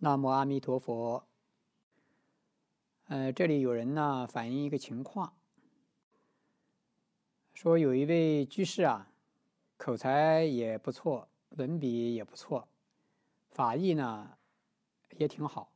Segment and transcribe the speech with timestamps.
[0.00, 1.26] 南无阿弥陀佛。
[3.08, 5.34] 呃，这里有人呢反映一个情况，
[7.52, 9.10] 说有一位居士啊，
[9.76, 12.68] 口才也不错，文笔也不错，
[13.50, 14.38] 法艺呢
[15.16, 15.72] 也挺好，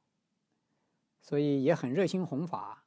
[1.21, 2.85] 所以也很热心弘法。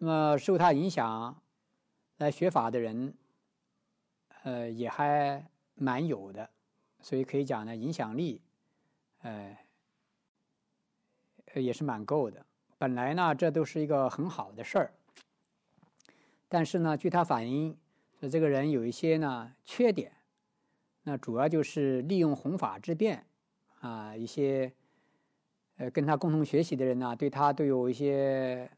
[0.00, 1.40] 那么受他影响
[2.16, 3.14] 来学法的人，
[4.42, 6.50] 呃，也还蛮有的，
[6.98, 8.40] 所以可以讲呢，影响力，
[9.22, 9.58] 呃，
[11.54, 12.44] 也是蛮够的。
[12.78, 14.92] 本来呢，这都是一个很好的事儿，
[16.48, 17.76] 但是呢，据他反映，
[18.20, 20.12] 说这个人有一些呢缺点，
[21.02, 23.26] 那主要就是利用弘法之便，
[23.80, 24.72] 啊，一些
[25.76, 28.70] 呃跟他共同学习的人呢，对他都有一些。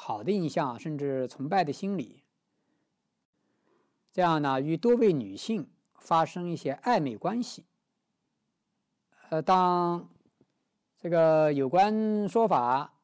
[0.00, 2.22] 好的印象，甚至崇拜的心理，
[4.12, 7.64] 这样呢，与多位女性发生一些暧昧关系。
[9.30, 10.08] 呃，当
[10.96, 12.94] 这个有关说法，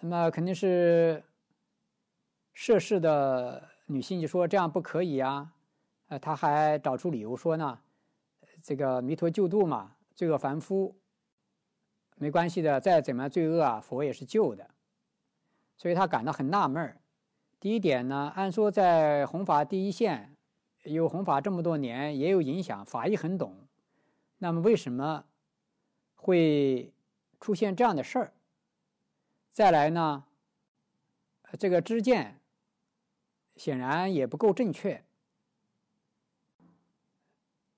[0.00, 1.22] 那么肯定是
[2.54, 5.52] 涉事的女性就说这样不可以啊，
[6.08, 7.78] 呃，他还找出理由说呢，
[8.62, 10.96] 这个弥陀救度嘛，罪恶凡夫。
[12.16, 14.70] 没关系的，再怎么罪恶啊，佛也是救的，
[15.76, 17.02] 所以他感到很纳闷儿。
[17.58, 20.34] 第一点呢，按说在弘法第一线，
[20.84, 23.54] 有弘法这么多年，也有影响，法医很懂，
[24.40, 25.24] 那么为什么
[26.16, 26.92] 会
[27.40, 28.34] 出现这样的事儿？
[29.50, 30.24] 再来呢，
[31.58, 32.40] 这个知见
[33.56, 35.04] 显然也不够正确，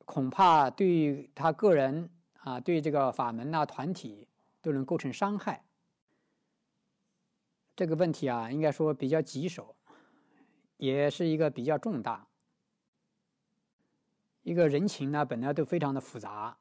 [0.04, 4.28] 恐怕对他个人啊，对这个法门呐、团体。
[4.64, 5.64] 都能构成伤害，
[7.74, 9.74] 这个问题啊，应该说比较棘手，
[10.76, 12.28] 也是一个比较重大。
[14.42, 16.56] 一个人情呢，本来都非常的复杂，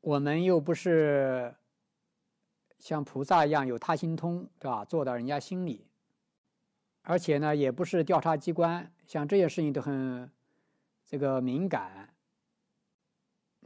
[0.00, 1.54] 我们又不是
[2.78, 4.84] 像菩萨一样有他心通，对吧？
[4.84, 5.86] 做到人家心里，
[7.02, 10.30] 而且呢，也不是调查机关，像这些事情都很
[11.04, 12.10] 这个敏感。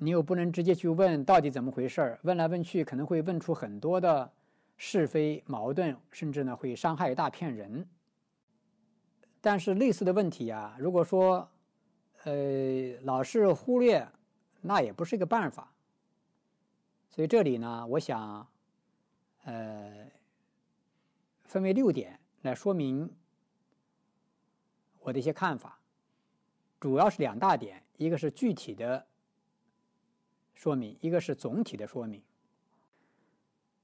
[0.01, 4.33] 你又不能直接去问到底怎么回事，问来问去可能会问出很多的
[4.77, 7.87] 是非矛盾，甚至呢会伤害一大片人。
[9.41, 11.51] 但是类似的问题啊，如果说
[12.25, 14.09] 呃老是忽略，
[14.61, 15.73] 那也不是一个办法。
[17.11, 18.47] 所以这里呢，我想
[19.45, 20.11] 呃
[21.45, 23.11] 分为六点来说明
[25.01, 25.81] 我的一些看法，
[26.79, 29.07] 主要是两大点，一个是具体的。
[30.55, 32.21] 说明一个是总体的说明。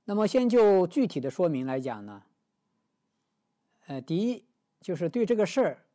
[0.05, 2.25] 那么，先就具体的说明来讲呢，
[3.87, 4.45] 呃，第一
[4.81, 5.87] 就是对这个事儿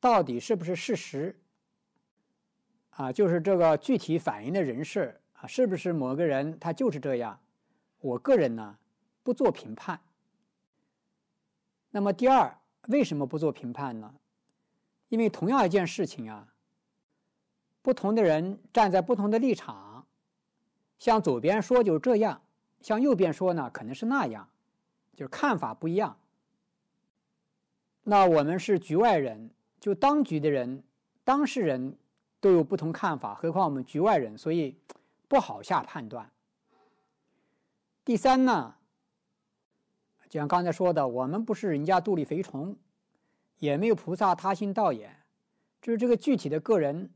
[0.00, 1.38] 到底是不是事实
[2.96, 7.38] 啊，就是这个具体反映的人事啊，是不是某个人他就是这样？
[8.00, 8.78] 我个人呢
[9.22, 10.00] 不做评判。
[11.90, 12.58] 那么第二，
[12.88, 14.14] 为什么不做评判呢？
[15.08, 16.48] 因为同样一件事情啊，
[17.82, 20.06] 不同的人站在不同的立场。
[20.98, 22.40] 向左边说就这样，
[22.80, 24.48] 向右边说呢可能是那样，
[25.14, 26.18] 就是看法不一样。
[28.04, 30.82] 那我们是局外人，就当局的人、
[31.24, 31.98] 当事人
[32.46, 34.78] 都有不同看法，何况我们局外人，所以
[35.26, 36.30] 不好下判断。
[38.04, 38.76] 第三呢，
[40.28, 42.76] 就像刚才说的，我们不是人家肚里肥虫，
[43.58, 45.24] 也没有菩萨他心道眼，
[45.82, 47.10] 就是这个具体的个人，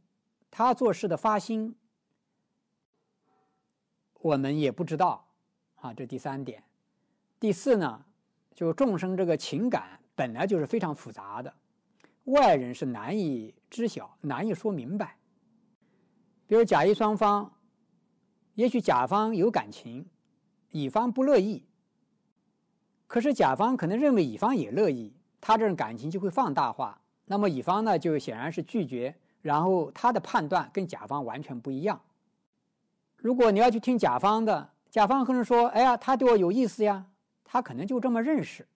[0.51, 1.77] 他做事的发心。
[4.15, 5.29] 我们也不知道，
[5.77, 6.65] 啊，这第三点。
[7.39, 8.05] 第四呢，
[8.53, 11.55] 就众生这个情感本来就是非常复杂的，
[12.25, 15.19] 外人是难以知晓、难以说明白。
[16.51, 17.53] 比如甲乙双方，
[18.57, 20.05] 也许甲方有感情，
[20.71, 21.65] 乙方不乐意，
[23.07, 27.03] 可是甲方可能认为乙方也乐意，他这种感情就会放大化。
[27.27, 32.01] 那么乙方呢，就显然是拒绝，然后他的判断跟甲方完全不一样。
[33.15, 37.07] 如果你要去听甲方的，甲方可能说：“哎呀，他对我有意思呀。”
[37.47, 38.67] 他可能就这么认识。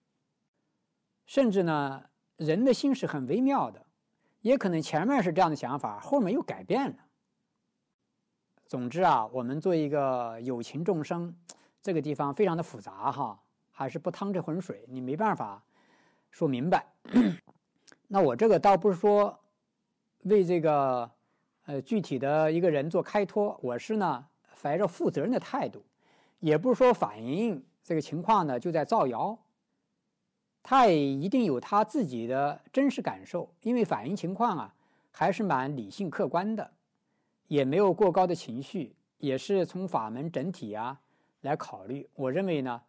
[1.25, 2.05] 甚至呢，
[2.37, 3.85] 人的心是很微妙的，
[4.39, 6.95] 也可能前面是这样的想法，后面又改变了。
[8.65, 11.35] 总之啊，我们做一个有情众生，
[11.81, 13.39] 这个地方非常的复杂哈，
[13.71, 15.63] 还是不趟这浑水，你没办法
[16.31, 16.85] 说明白。
[18.07, 19.39] 那我这个倒不是说
[20.23, 21.09] 为这个
[21.65, 24.27] 呃具体的一个人做开脱，我是呢。
[24.63, 25.83] 怀着负责任的态度，
[26.39, 29.37] 也不是说反映这个情况呢就在造谣，
[30.63, 34.73] 他也一定有他自己的真实感受，因为反映情况啊
[35.11, 36.71] 还是蛮理性客观的，
[37.47, 40.99] 也没有过高的情绪，也是从法门整体啊
[41.41, 42.07] 来考虑。
[42.15, 42.81] 我认为呢，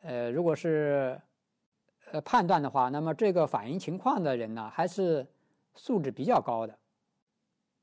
[0.00, 1.20] 呃，如果是
[2.10, 5.26] 呃判断的话，那么这个反映情况的人呢，还是
[5.74, 6.78] 素质比较高的，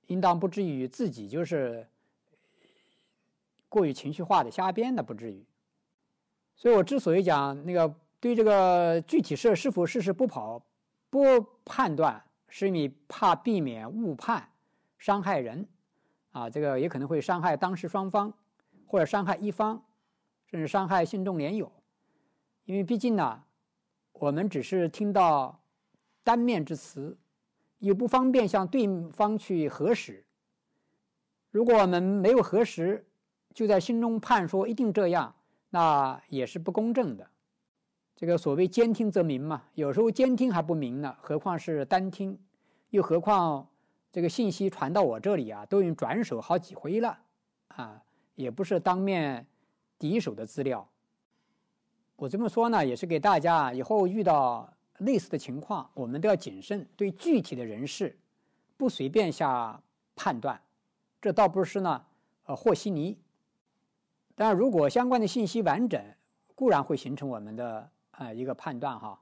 [0.07, 1.87] 应当不至于自己就是
[3.67, 5.45] 过于情绪化的瞎编的，不至于。
[6.55, 10.61] 所以我之所以讲那个对这个具体事是否事实不跑
[11.09, 14.47] 不判断，是因为怕避免误判
[14.97, 15.67] 伤害人。
[16.31, 18.33] 啊，这个也可能会伤害当事双方，
[18.85, 19.83] 或者伤害一方，
[20.45, 21.71] 甚至伤害信众连友，
[22.65, 23.43] 因为毕竟呢，
[24.13, 25.61] 我们只是听到
[26.23, 27.17] 单面之词，
[27.79, 30.25] 又不方便向对方去核实。
[31.49, 33.07] 如果我们没有核实，
[33.53, 35.33] 就在心中判说一定这样，
[35.71, 37.27] 那也是不公正的。
[38.15, 42.37] 这个所谓兼听则明嘛，有时候兼听还不明呢，何况是单听，
[42.89, 43.68] 又何况。
[44.11, 47.19] 这个信息传到我这里啊，都已经转手好几回了，
[47.67, 48.01] 啊，
[48.33, 49.45] 也不是当面
[49.99, 50.89] 第一手的资料。
[52.15, 58.17] 我这么说呢，也是给大家以后遇到类似的情况，我们都要谨慎，对具体的人事
[58.77, 59.79] 不随便下
[60.15, 60.59] 判断。
[61.21, 62.03] 这倒不是呢，
[62.45, 63.17] 呃，和稀泥。
[64.33, 66.01] 但如果相关的信息完整，
[66.55, 69.21] 固然会形成我们的呃一个判断哈。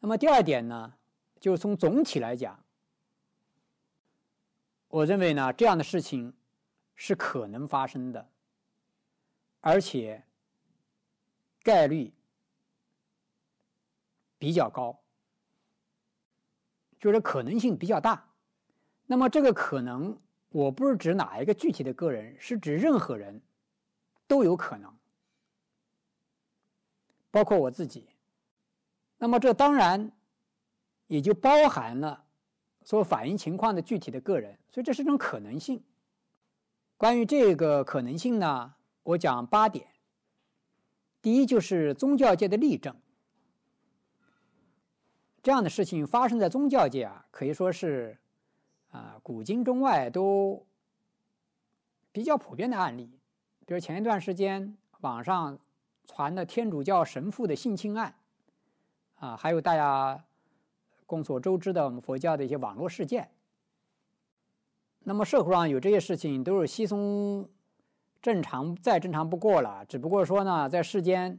[0.00, 0.94] 那么第二点呢，
[1.38, 2.61] 就是从总体来讲。
[4.92, 6.34] 我认为呢，这样的事情
[6.94, 8.28] 是可能发生的，
[9.62, 10.22] 而且
[11.62, 12.12] 概率
[14.38, 15.00] 比较高，
[17.00, 18.22] 就是可能性比较大。
[19.06, 20.14] 那么这个可能，
[20.50, 23.40] 我不是指哪一个具体的个人，是指任何人
[24.26, 24.94] 都有可能，
[27.30, 28.10] 包括我自己。
[29.16, 30.12] 那么这当然
[31.06, 32.21] 也就包含了。
[32.84, 35.82] 所反映情况的具体的个人，所以这是一种可能性。
[36.96, 39.86] 关于这个可能性呢，我讲八点。
[41.20, 42.96] 第一就是宗教界的例证，
[45.42, 48.18] 这样的事情发生在宗教界啊，可以说是
[48.90, 50.66] 啊古今中外都
[52.10, 53.18] 比较普遍的案例。
[53.64, 55.58] 比如前一段时间网上
[56.06, 58.14] 传的天主教神父的性侵案，
[59.14, 60.24] 啊，还有大家。
[61.06, 63.30] 众所周知的，我们佛教的一些网络事件。
[65.00, 67.48] 那么社会上有这些事情，都是稀松
[68.22, 69.84] 正常，再正常不过了。
[69.86, 71.38] 只不过说呢，在世间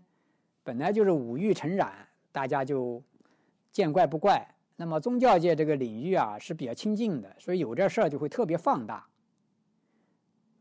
[0.63, 3.01] 本来就是五欲成染，大家就
[3.71, 4.55] 见怪不怪。
[4.75, 9.07] 那么宗教界这个领域啊是比较亲近的，所以有这事儿就会特别放大。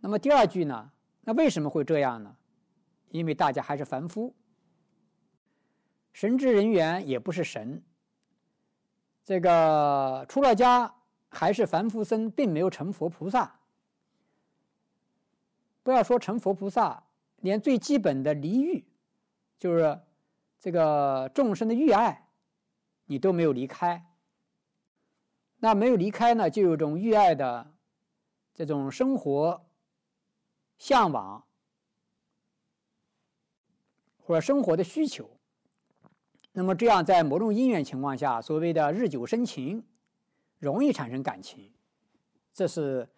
[0.00, 2.36] 那么第二句呢，那为什么会这样呢？
[3.10, 4.34] 因为大家还是凡夫，
[6.12, 7.82] 神职人员也不是神。
[9.24, 10.94] 这个出了家
[11.28, 13.60] 还是凡夫僧，并没有成佛菩萨。
[15.82, 17.04] 不要说成佛菩萨，
[17.36, 18.84] 连最基本的离欲，
[19.58, 20.00] 就是
[20.58, 22.28] 这个众生的欲爱，
[23.06, 24.06] 你都没有离开。
[25.58, 27.72] 那没有离开呢，就有种欲爱的
[28.52, 29.64] 这种生活
[30.78, 31.44] 向往，
[34.18, 35.38] 或者生活的需求。
[36.54, 39.82] 那么这样，在某种因缘情况下，所谓的日久生情，
[40.58, 41.70] 容易产生感情，
[42.52, 43.08] 这是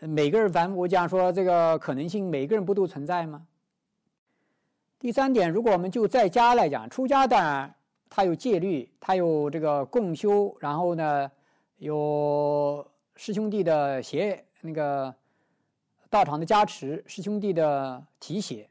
[0.00, 3.46] 每个人凡我讲说这个可能性，每个人不都存在吗？
[4.98, 7.74] 第三点，如果我们就在家来讲，出家当然
[8.10, 11.30] 他有戒律，他有这个共修，然后呢
[11.78, 15.14] 有师兄弟的协那个
[16.10, 18.68] 道场的加持，师兄弟的提携。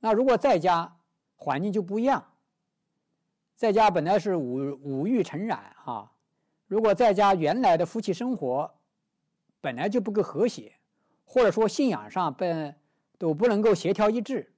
[0.00, 0.96] 那如果在家
[1.36, 2.24] 环境就不一样。
[3.56, 6.12] 在家本来是五五欲成染哈，
[6.66, 8.70] 如果在家原来的夫妻生活
[9.62, 10.74] 本来就不够和谐，
[11.24, 12.76] 或者说信仰上本
[13.16, 14.52] 都不能够协调一致，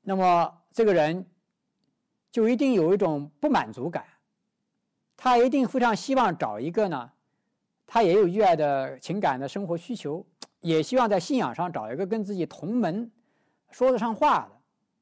[0.00, 1.26] 那么这个人
[2.32, 4.06] 就一定有一种不满足感，
[5.14, 7.12] 他一定非常希望找一个呢，
[7.86, 10.24] 他也有欲爱的情感的生活需求，
[10.60, 13.12] 也希望在信仰上找一个跟自己同门
[13.70, 14.52] 说得上话的，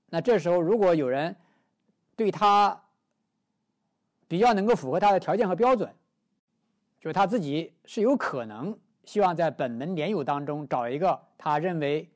[0.07, 1.37] 那这时候如果有人。
[2.23, 2.81] 对他
[4.29, 5.93] 比较能够符合他的条件和标准，
[7.01, 12.09] 就是他自己是有可能希望在本门莲友当中找一个他认为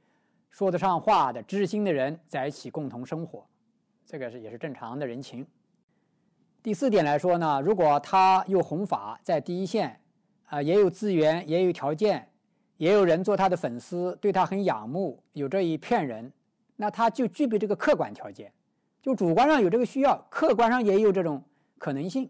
[0.48, 3.44] 说得上话的知心的人在一起共同生活，
[4.06, 5.44] 这个是也是正常的人情。
[6.62, 10.00] 第四点来说呢，如果他又弘法在第一线，
[10.44, 12.30] 啊，也有资源，也有条件，
[12.76, 16.32] 也有人做他的粉丝，对他很仰慕，有这一片人，
[16.76, 18.52] 那他就具备这个客观条件。
[19.06, 21.44] 就主观上有这个需要，客观上也有这种
[21.78, 22.28] 可能性。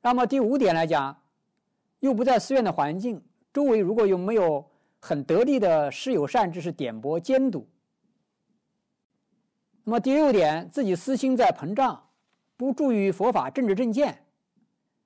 [0.00, 1.22] 那么第五点来讲，
[2.00, 3.22] 又不在寺院的环境，
[3.52, 7.68] 周围如果有没有很得力的师友善知识点拨监督，
[9.84, 12.08] 那么第六点，自己私心在膨胀，
[12.56, 14.24] 不注于佛法政治正见，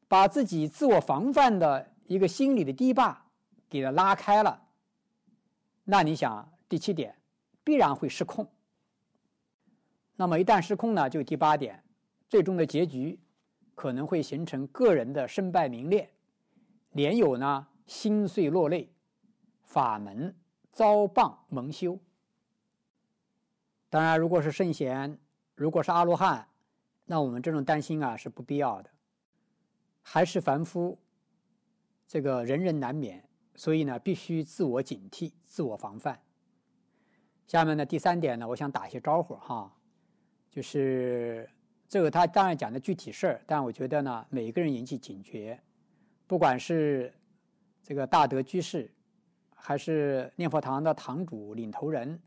[0.07, 3.27] 把自己自我防范的一个心理的堤坝
[3.69, 4.63] 给它拉开了，
[5.83, 7.17] 那你想第七点
[7.65, 8.49] 必然会失控。
[10.17, 11.85] 那么一旦失控呢，就第八点，
[12.29, 13.21] 最终的结局
[13.75, 16.11] 可能会形成个人的身败名裂，
[16.93, 18.91] 连友呢心碎落泪，
[19.63, 20.35] 法门
[20.73, 21.99] 遭谤蒙羞。
[23.91, 25.19] 当然，如果是圣贤，
[25.55, 26.49] 如果是阿罗汉，
[27.05, 28.91] 那我们这种担心啊是不必要的。
[30.03, 30.99] 还是凡夫，
[32.07, 36.21] 这个人人难免，所以呢，必须自我警惕、自我防范。
[37.47, 39.73] 下面呢，第三点呢，我想打一些招呼哈。
[40.57, 41.47] 就是
[41.87, 45.61] 这个，他当然讲的具体事儿，但我觉得呢，每个人引起警觉，
[46.27, 47.13] 不管是
[47.83, 48.91] 这个大德居士，
[49.55, 52.19] 还是念佛堂的堂主领头人，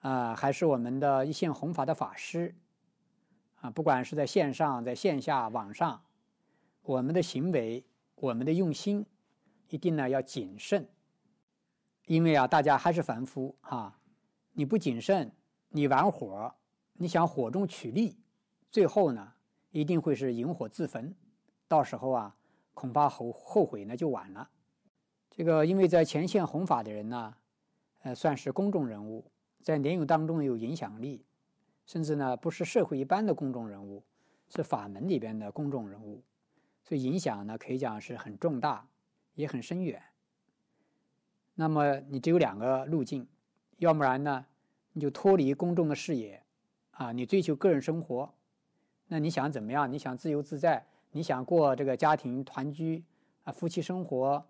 [0.00, 2.52] 啊，还是我们的一线弘法的法师，
[3.60, 6.02] 啊，不管是在线上、在线下、网上，
[6.82, 9.06] 我们的行为、我们的用心，
[9.68, 10.88] 一定呢要谨慎，
[12.06, 14.00] 因为啊，大家还是凡夫啊，
[14.54, 15.30] 你不谨慎，
[15.68, 16.52] 你玩火。
[16.96, 18.16] 你想火中取栗，
[18.70, 19.32] 最后呢
[19.70, 21.14] 一定会是引火自焚，
[21.66, 22.36] 到时候啊
[22.72, 24.48] 恐怕后后悔呢就晚了。
[25.28, 27.34] 这个因为在前线弘法的人呢，
[28.02, 29.28] 呃算是公众人物，
[29.60, 31.24] 在莲友当中有影响力，
[31.84, 34.04] 甚至呢不是社会一般的公众人物，
[34.48, 36.22] 是法门里边的公众人物，
[36.84, 38.88] 所以影响呢可以讲是很重大，
[39.34, 40.00] 也很深远。
[41.56, 43.26] 那么你只有两个路径，
[43.78, 44.46] 要不然呢
[44.92, 46.43] 你就脱离公众的视野。
[46.94, 48.32] 啊，你追求个人生活，
[49.08, 49.90] 那你想怎么样？
[49.90, 50.84] 你想自由自在？
[51.10, 53.04] 你想过这个家庭团聚
[53.44, 54.44] 啊，夫妻生活？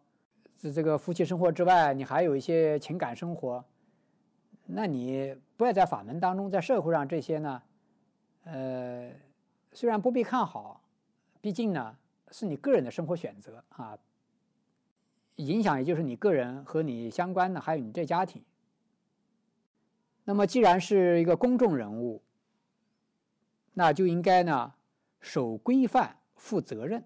[0.56, 3.64] 这这个夫妻生活之外，你还有一些情感生活？
[4.66, 7.62] 那你不要在法门当中，在社会上这些呢？
[8.44, 9.10] 呃，
[9.72, 10.80] 虽然不必看好，
[11.40, 11.96] 毕竟呢
[12.30, 13.98] 是你个人的生活选择啊，
[15.36, 18.42] 影响也就是你个人和你相关的，还有你这家庭。
[20.24, 22.22] 那么既然是一个公众人物，
[23.74, 24.72] 那就应该呢，
[25.20, 27.04] 守规范、负责任。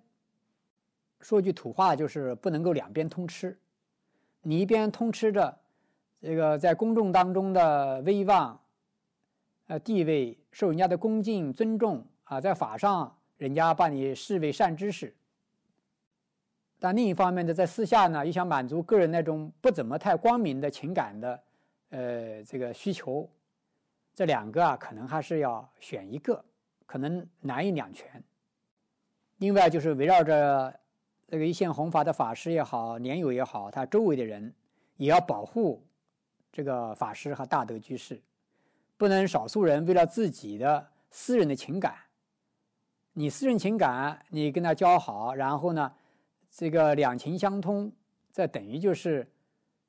[1.21, 3.59] 说句土话，就是不能够两边通吃。
[4.43, 5.59] 你一边通吃着
[6.21, 8.61] 这个在公众当中的威望、
[9.67, 15.13] 呃地位，受人家的恭敬尊重啊，在法上人家把你视为善知识。
[16.79, 21.43] 但另一方面呢，在私下呢，又想满足个人那种不怎么太光明的情感的
[21.91, 23.29] 呃这个需求，
[24.15, 26.45] 这两个啊，可能还是要选一个。
[26.89, 28.25] 可能难以两全。
[29.37, 30.81] 另外，就是围绕着
[31.27, 34.55] 这个一线弘法的法师也好，年友也好，他周围的人
[34.97, 35.87] 也要保护
[36.51, 38.19] 这个法师和大德居士，
[38.97, 41.95] 不能少数人为了自己的私人的情感，
[43.13, 45.93] 你私人情感你跟他交好，然后呢，
[46.51, 47.93] 这个两情相通，
[48.33, 49.31] 这等于就是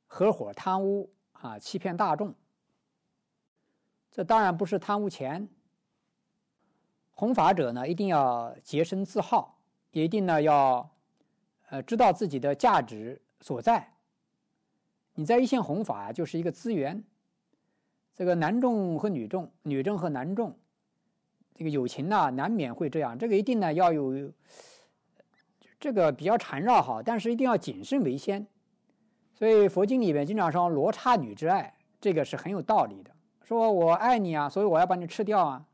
[0.06, 2.36] 合伙贪污啊，欺骗大众。
[4.12, 5.48] 这当然不是贪污钱。
[7.20, 9.58] 弘法者呢，一定要洁身自好，
[9.92, 10.90] 也一定呢要，
[11.68, 13.92] 呃，知道自己的价值所在。
[15.16, 17.04] 你在一线弘法就是一个资源，
[18.16, 20.58] 这个男众和女众，女众和男众，
[21.54, 23.18] 这个友情呢难免会这样。
[23.18, 24.32] 这个一定呢要有，
[25.78, 28.48] 这个比较缠绕哈，但是一定要谨慎为先。
[29.34, 33.12] 所以佛经里面经常说罗刹女之爱，这个是很有道理的。
[33.44, 35.66] 说我爱你啊，所以我要把你吃掉啊。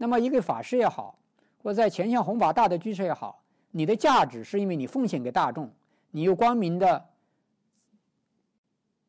[0.00, 1.18] 那么，一个法师也好，
[1.62, 5.70] 或者在前线弘法大的居士也好，你的价值是因为你奉献给大众，
[6.12, 7.10] 你有光明的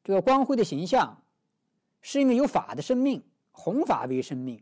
[0.04, 1.22] 这个光辉的形象，
[2.02, 4.62] 是因为有法的生命，弘法为生命。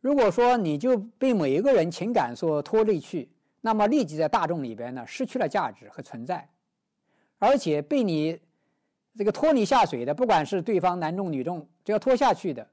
[0.00, 6.48] 如果说你就被每一个人情感所拖累去，那么立即在大众里边呢失去了价值和存在，
[7.38, 8.40] 而且被你
[9.14, 12.66] 这个拖你下水的，不管是对方男众女众，只要拖下去的，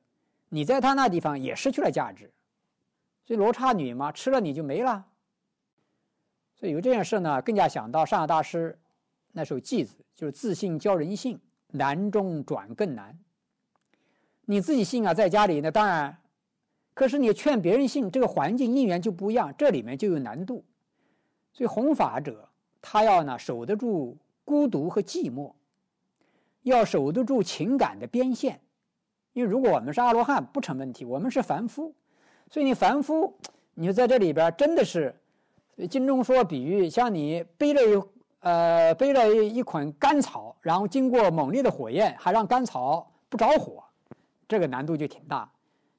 [0.50, 2.32] 你在他那地方也失去了价值。
[3.28, 5.06] 所以罗刹女嘛，吃了你就没了。
[6.56, 8.80] 所以有这件事呢，更加想到上海大师
[9.34, 11.38] 那首偈子，就是自信教人性，
[11.72, 13.20] 难中转更难。
[14.46, 16.18] 你自己信啊，在家里那当然，
[16.94, 20.64] 可是你劝别人信，这个环境因缘就不一样，这里面就有难度。
[21.52, 22.48] 所以弘法者
[22.82, 25.52] 他要呢守得住孤独和寂寞，
[26.62, 28.62] 要守得住情感的边线。
[29.34, 31.94] 因为如果我们是阿罗汉不成问题，我们是凡夫。
[32.50, 33.34] 所以你凡夫，
[33.74, 35.14] 你就在这里边真的是，
[35.90, 38.08] 经中说比喻，像你背了
[38.40, 43.84] 呃，背了一捆干草，然后经过猛烈的火焰，还让干草不着火，
[44.48, 45.52] 这个难度就挺大。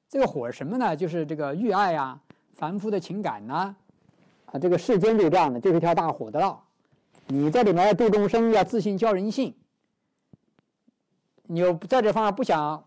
[0.09, 0.95] 这个火什么呢？
[0.95, 2.19] 就是这个欲爱呀，
[2.53, 3.75] 凡夫的情感呐，
[4.45, 6.65] 啊，这个世间就这样的，就是一条大火的道。
[7.27, 9.53] 你在里面要度众生，要自信教人性，
[11.43, 12.83] 你又在这方面不想，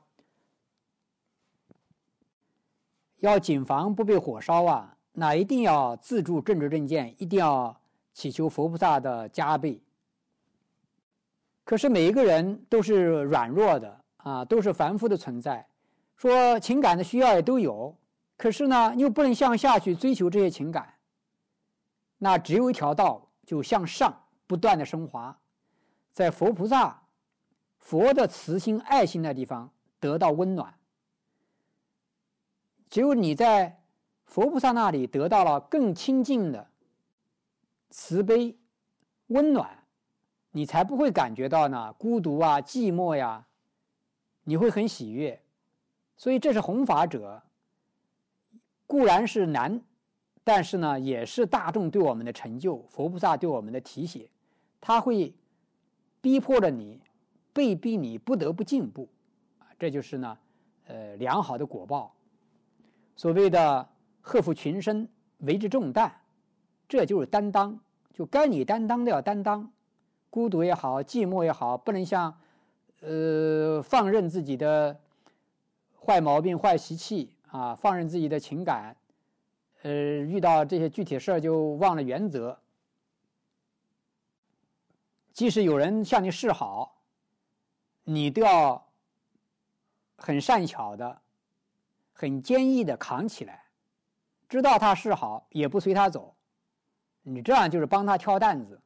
[3.22, 7.80] 要谨防不被火烧啊，那一定要自助正知正见，一定要
[8.12, 9.80] 祈求佛菩萨的加倍。
[11.64, 15.64] 可是每一个人都是软弱的啊，都是凡夫的存在，
[16.16, 17.96] 说情感的需要也都有，
[18.36, 20.94] 可是呢，又不能向下去追求这些情感，
[22.18, 24.18] 那只有一条道，就向上。
[24.44, 25.34] 不断的升华，
[26.12, 27.04] 在佛菩萨、
[27.78, 30.74] 佛的慈心、爱心的地方得到温暖。
[32.92, 33.80] 只有你在
[34.26, 36.68] 佛菩萨那里得到了更亲近的
[37.88, 38.54] 慈悲、
[39.28, 39.84] 温暖，
[40.50, 43.46] 你才不会感觉到呢孤独啊、寂寞呀，
[44.44, 45.42] 你会很喜悦。
[46.18, 47.42] 所以这是弘法者，
[48.86, 49.80] 固然是难，
[50.44, 54.28] 但是呢，也是大众对我们的成就，佛菩萨对我们的提携。
[54.82, 55.34] 他会
[56.20, 57.00] 逼迫着你，
[57.54, 59.08] 被逼你不得不进步，
[59.60, 60.38] 啊，这就是呢，
[60.84, 62.14] 呃，良好的果报。
[63.22, 63.88] 所谓的
[64.20, 66.12] 贺服群生，为之重担，
[66.88, 67.78] 这就是担当，
[68.12, 69.72] 就该你担当的要担当，
[70.28, 72.36] 孤独也好，寂寞也好，不能像，
[72.98, 74.98] 呃，放任自己的
[76.04, 78.96] 坏毛病、坏习气啊，放任自己的情感，
[79.82, 82.58] 呃，遇到这些具体事儿就忘了原则。
[85.32, 87.00] 即使有人向你示好，
[88.02, 88.84] 你都要
[90.16, 91.21] 很善巧的、
[92.12, 93.64] 很坚毅的扛起来，
[94.48, 96.34] 知道他是好也不随他走，
[97.22, 98.80] 你这样就是帮他挑担子。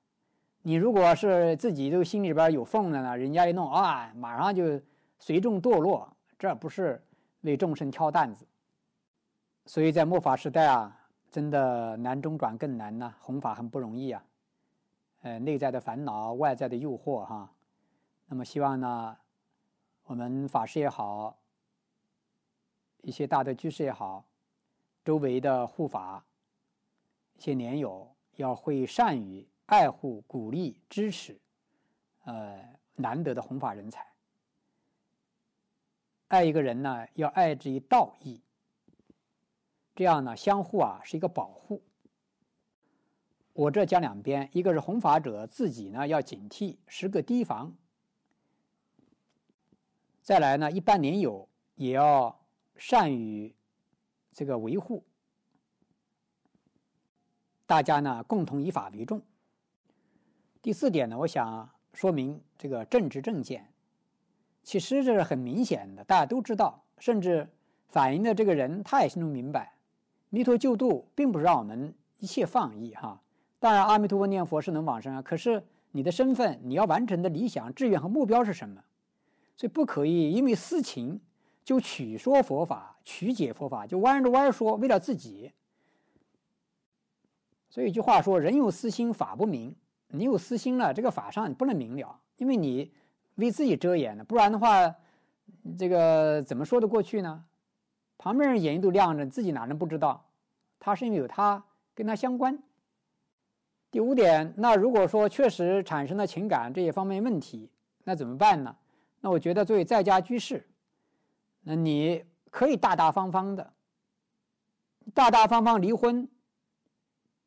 [0.62, 4.80] 你如果是自己都心里边有缝的呢，人家一弄啊，马上就
[5.18, 7.04] 随众堕落，这不是
[7.42, 8.46] 为众生挑担子。
[9.64, 14.24] 所以在末法时代啊，真的难中转更难呢，弘法很不容易啊。
[15.22, 17.52] 呃，内在的烦恼，外在的诱惑，哈，
[18.26, 19.16] 那么希望呢，
[20.04, 21.36] 我们法师也好，
[23.06, 24.26] 一些大的居士也好，
[25.04, 26.26] 周围的护法
[27.38, 31.38] 一些年友，要会善于爱护、鼓励、支持，
[32.24, 34.04] 呃，难得的弘法人才。
[36.26, 38.42] 爱一个人呢，要爱之以道义，
[39.94, 41.84] 这样呢，相互啊是一个保护。
[43.52, 47.70] 我这讲两边，一个是弘法者自己呢要警惕，时刻提防；
[50.22, 52.36] 再来呢，一般年友也要
[52.76, 53.54] 善于
[54.32, 55.04] 这个维护。
[57.66, 59.20] 大家呢共同以法为重。
[60.62, 63.72] 第四点呢，我想说明这个政治正见，
[64.62, 67.48] 其实这是很明显的，大家都知道，甚至
[67.88, 69.76] 反映的这个人他也心中明白，
[70.30, 73.20] 弥陀救度并不是让我们一切放逸哈。
[73.58, 75.22] 当然，阿弥陀佛念佛是能往生啊。
[75.22, 78.84] 可是你的身份，你要完成的理想、志愿和目标是什么？
[79.56, 81.20] 所以不可以因为私情
[81.66, 85.50] 就曲说佛法、曲解佛法，就弯着弯说，为了自己。
[87.68, 89.74] 所以一句话说：“人有私心，法不明。”
[90.14, 92.94] 你有私心了，这个法上你不能明了，因为你
[93.34, 94.22] 为自己遮掩了。
[94.22, 94.94] 不然的话，
[95.76, 97.44] 这个怎么说得过去呢？
[98.16, 100.24] 旁边人眼睛都亮着，自己哪能不知道？
[100.78, 101.64] 他是因为有他
[101.96, 102.62] 跟他相关。
[103.90, 107.68] 第五点，那如果说确实产生了情感这些方面问题，
[108.04, 108.76] 那怎么办呢？
[109.20, 110.64] 那我觉得作为在家居士，
[111.68, 113.72] 那你可以大大方方的、
[115.12, 116.28] 大大方方离婚，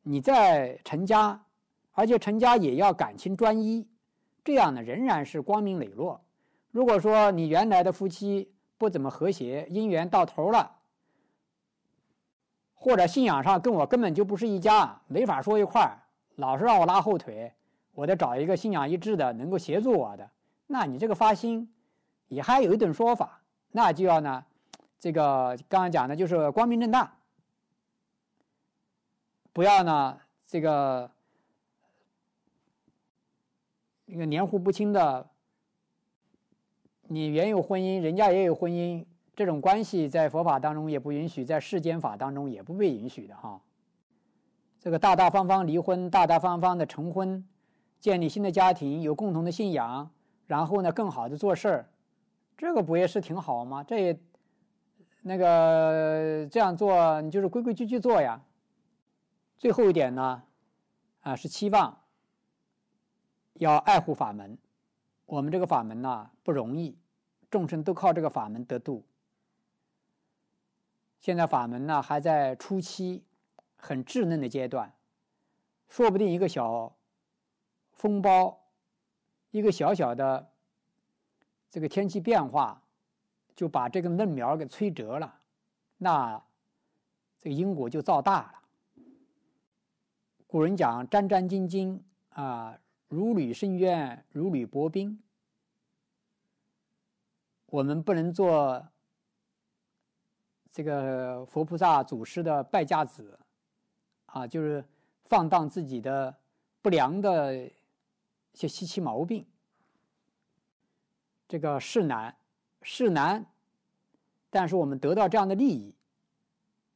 [0.02, 1.46] 你再成家，
[1.92, 3.88] 而且成家也要感情专一，
[4.44, 6.22] 这样呢仍然是光明磊落。
[6.70, 10.70] 如果说你原来的夫妻不怎么和谐，姻缘到头了，
[12.74, 15.96] 或者信仰上跟我根本就不是一家，没法说一块儿。
[16.36, 17.54] 老是让我拉后腿，
[17.92, 20.30] 我得找一个信仰一致的，能够协助我的。
[20.66, 21.72] 那你这个发心，
[22.28, 23.39] 也还有一种说法，
[23.72, 24.44] 那就要呢，
[24.98, 27.16] 这个刚刚讲的就是光明正大，
[29.52, 31.10] 不要呢这个
[34.06, 35.28] 那个黏糊不清的。
[37.12, 39.04] 你原有婚姻，人家也有婚姻，
[39.34, 43.60] 这种关系在佛法当中也不允许，在世间法当中也不被允许的哈。
[44.78, 47.44] 这个大大方方离婚，大大方方的成婚，
[47.98, 50.08] 建立新的家庭，有共同的信仰，
[50.46, 51.88] 然后呢，更好的做事儿，
[52.60, 53.82] 这个不也是挺好吗？
[53.82, 54.20] 这也
[55.22, 58.38] 那个这样做，你就是规规矩矩做呀。
[59.56, 60.42] 最后一点呢，
[61.22, 62.02] 啊，是期望
[63.54, 64.58] 要爱护法门。
[65.24, 66.98] 我们这个法门呢不容易，
[67.50, 69.06] 众生都靠这个法门得度。
[71.18, 73.24] 现在法门呢还在初期，
[73.78, 74.92] 很稚嫩的阶段，
[75.88, 76.94] 说不定一个小
[77.90, 78.66] 风暴，
[79.50, 80.49] 一个小小的
[81.70, 82.82] 这个天气变化，
[83.54, 85.40] 就把这个嫩苗给摧折了，
[85.98, 86.42] 那
[87.38, 88.62] 这个因果就造大了。
[90.46, 91.98] 古人讲“战战兢兢”
[92.34, 92.78] 啊，
[93.08, 95.22] 如履深渊，如履薄冰。
[97.66, 98.86] 我们不能做。
[100.72, 103.36] 这个佛菩萨祖师的败家子，
[104.26, 104.84] 啊，就是
[105.24, 106.32] 放荡自己的
[106.80, 107.72] 不良的一
[108.54, 109.44] 些习气毛病。
[111.50, 112.36] 这个是难，
[112.80, 113.44] 是难，
[114.50, 115.92] 但是我们得到这样的利益，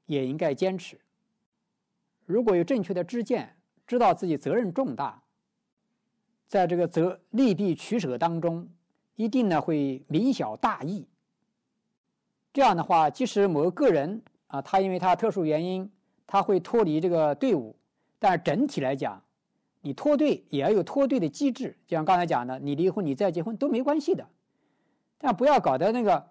[0.07, 0.97] 也应该坚持。
[2.25, 5.25] 如果有正确的知见，知道自己责任重大，
[6.47, 8.69] 在这个责利弊取舍当中，
[9.17, 11.09] 一定呢会明晓大义。
[12.53, 15.91] 这样的话，即使某个人啊，他因为他特殊原因，
[16.29, 17.75] 他会脱离这个队伍，
[18.21, 19.21] 但整体来讲，
[19.81, 21.77] 你脱队也要有脱队的机制。
[21.89, 24.25] 就像刚才讲的，你离婚，你再结婚都没关系的，
[25.25, 26.23] 但不要搞得那个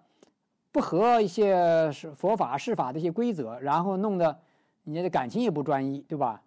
[0.70, 4.38] 不合一些是佛法释法的一些规则，然后弄得
[4.84, 6.40] 你的感情也不专一，对吧？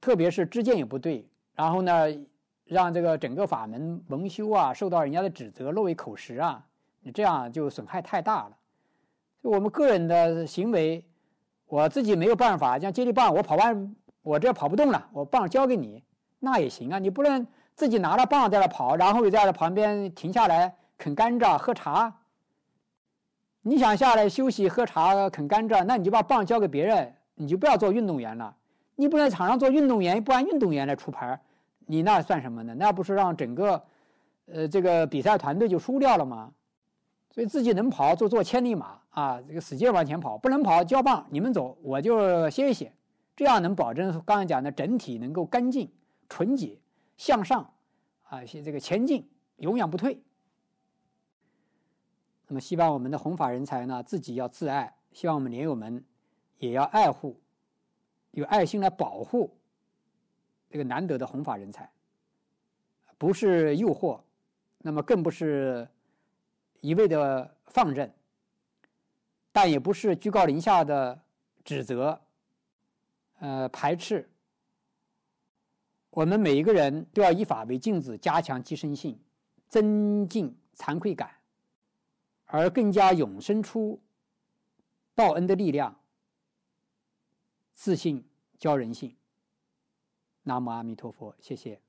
[0.00, 2.08] 特别是知见也不对，然后呢，
[2.64, 6.66] 让这个整个法门蒙羞啊，受到人家的指责，落为口实啊。
[7.02, 8.56] 你这样就损害太大了。
[9.42, 11.04] 我们个人的行为，
[11.66, 16.02] 我自己没有办法，像接力棒，我跑完我这跑不动了，我棒交给你，
[16.40, 16.98] 那也行啊。
[16.98, 22.14] 你不能自己拿了棒在那跑，然后又在那旁边停下来啃甘蔗、喝茶。
[23.62, 28.54] 你想下来休息、喝茶、啃甘蔗，那你就把棒交给别人，你就不要做运动员了。
[28.96, 31.40] 你不在场上做运动员，不按运动员来出牌，
[31.86, 32.74] 你那算什么呢？
[32.74, 33.82] 那不是让整个，
[34.44, 36.52] 呃，这个比赛团队就输掉了吗？
[37.30, 42.92] 所以自己能跑就做千里马啊，这个使劲往前跑；不能跑交棒，你们走，我就歇一歇。
[43.34, 45.90] 这样能保证刚才讲的整体能够干净、
[46.28, 46.78] 纯洁、
[47.16, 47.70] 向上
[48.28, 50.20] 啊，这个前进，永远不退。
[52.50, 56.04] 那么，希望我们的弘法人才呢，自己要自爱；希望我们莲友们
[56.58, 57.40] 也要爱护，
[58.32, 59.56] 有爱心来保护
[60.68, 61.90] 这个难得的弘法人才，
[63.16, 64.20] 不是诱惑，
[64.78, 65.88] 那么更不是。
[66.82, 68.10] 一味的放任，
[69.52, 71.20] 但也不是居高临下的
[71.62, 72.18] 指责，
[73.38, 74.26] 呃，排斥。
[76.08, 79.20] 我们每一个人都要以法为镜子，加强提升性，
[79.68, 81.30] 增进惭愧感，
[82.50, 84.00] 而更加永生出
[85.14, 86.00] 报恩的力量。
[87.74, 88.24] 自信
[88.58, 89.16] 教人性。
[90.42, 91.80] 南无阿弥陀佛，谢谢。